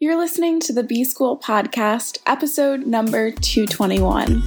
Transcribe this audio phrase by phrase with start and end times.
[0.00, 4.40] You're listening to the B School Podcast, episode number 221.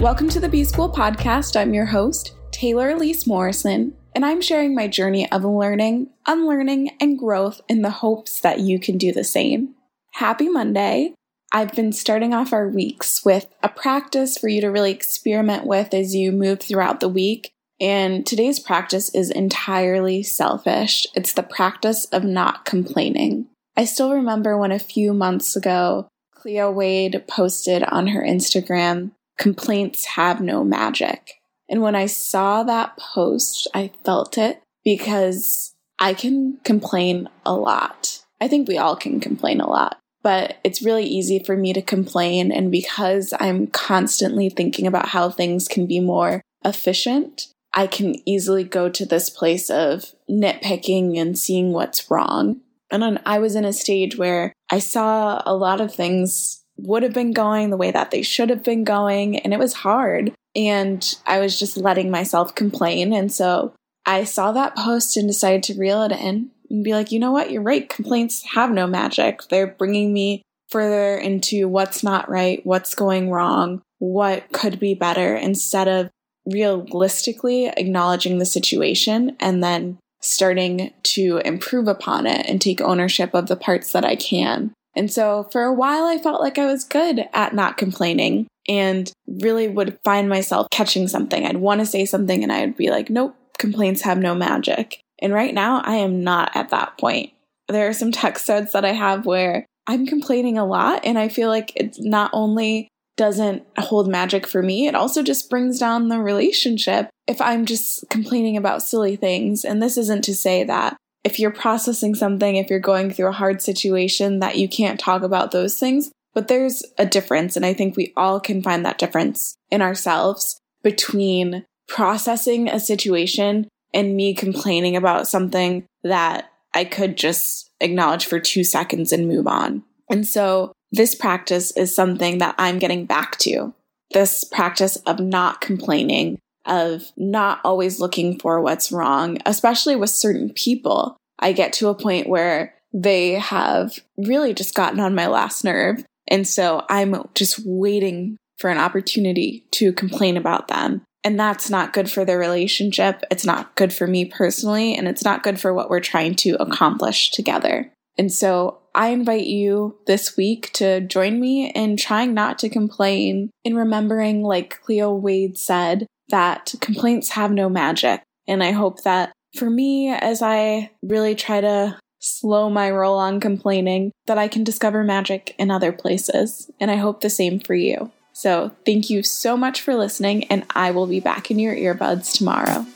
[0.00, 1.60] Welcome to the B School Podcast.
[1.60, 7.18] I'm your host, Taylor Elyse Morrison, and I'm sharing my journey of learning, unlearning, and
[7.18, 9.74] growth in the hopes that you can do the same.
[10.12, 11.12] Happy Monday.
[11.50, 15.94] I've been starting off our weeks with a practice for you to really experiment with
[15.94, 17.52] as you move throughout the week.
[17.80, 21.06] And today's practice is entirely selfish.
[21.14, 23.46] It's the practice of not complaining.
[23.76, 30.04] I still remember when a few months ago, Cleo Wade posted on her Instagram, complaints
[30.04, 31.34] have no magic.
[31.68, 38.22] And when I saw that post, I felt it because I can complain a lot.
[38.40, 41.82] I think we all can complain a lot but it's really easy for me to
[41.82, 42.50] complain.
[42.52, 48.64] And because I'm constantly thinking about how things can be more efficient, I can easily
[48.64, 52.60] go to this place of nitpicking and seeing what's wrong.
[52.90, 57.12] And I was in a stage where I saw a lot of things would have
[57.12, 60.32] been going the way that they should have been going, and it was hard.
[60.54, 63.12] And I was just letting myself complain.
[63.12, 63.74] And so
[64.06, 67.32] I saw that post and decided to reel it in and be like, you know
[67.32, 67.88] what, you're right.
[67.88, 69.42] Complaints have no magic.
[69.48, 75.34] They're bringing me further into what's not right, what's going wrong, what could be better,
[75.34, 76.10] instead of
[76.46, 83.46] realistically acknowledging the situation and then starting to improve upon it and take ownership of
[83.46, 84.72] the parts that I can.
[84.96, 89.10] And so for a while, I felt like I was good at not complaining and
[89.26, 91.46] really would find myself catching something.
[91.46, 95.00] I'd want to say something and I'd be like, nope, complaints have no magic.
[95.20, 97.32] And right now, I am not at that point.
[97.68, 101.28] There are some text threads that I have where I'm complaining a lot, and I
[101.28, 106.08] feel like it not only doesn't hold magic for me, it also just brings down
[106.08, 109.64] the relationship if I'm just complaining about silly things.
[109.64, 113.32] And this isn't to say that if you're processing something, if you're going through a
[113.32, 116.10] hard situation, that you can't talk about those things.
[116.32, 120.60] But there's a difference, and I think we all can find that difference in ourselves
[120.82, 123.66] between processing a situation
[123.98, 129.48] and me complaining about something that I could just acknowledge for two seconds and move
[129.48, 129.82] on.
[130.08, 133.74] And so this practice is something that I'm getting back to.
[134.12, 140.50] This practice of not complaining, of not always looking for what's wrong, especially with certain
[140.50, 141.16] people.
[141.40, 146.04] I get to a point where they have really just gotten on my last nerve.
[146.28, 151.02] And so I'm just waiting for an opportunity to complain about them.
[151.24, 153.22] And that's not good for the relationship.
[153.30, 156.56] It's not good for me personally, and it's not good for what we're trying to
[156.60, 157.92] accomplish together.
[158.16, 163.50] And so I invite you this week to join me in trying not to complain,
[163.64, 168.22] in remembering, like Cleo Wade said, that complaints have no magic.
[168.46, 173.40] And I hope that for me, as I really try to slow my roll on
[173.40, 176.70] complaining, that I can discover magic in other places.
[176.80, 178.10] And I hope the same for you.
[178.38, 182.38] So, thank you so much for listening, and I will be back in your earbuds
[182.38, 182.86] tomorrow.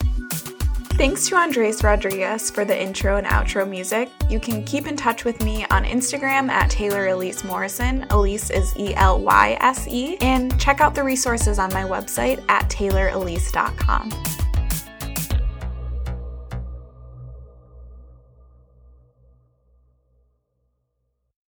[0.95, 4.09] Thanks to Andres Rodriguez for the intro and outro music.
[4.31, 8.07] You can keep in touch with me on Instagram at Taylor Elyse Morrison.
[8.11, 10.17] Elyse is E L Y S E.
[10.21, 14.42] And check out the resources on my website at taylorelyse.com.